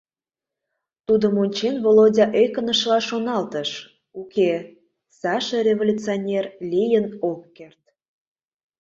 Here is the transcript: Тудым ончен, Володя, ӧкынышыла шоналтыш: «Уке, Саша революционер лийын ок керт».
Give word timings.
Тудым 1.05 1.33
ончен, 1.43 1.75
Володя, 1.83 2.25
ӧкынышыла 2.43 2.99
шоналтыш: 3.09 3.69
«Уке, 4.19 4.51
Саша 5.19 5.57
революционер 5.67 6.45
лийын 6.71 7.05
ок 7.31 7.41
керт». 7.57 7.83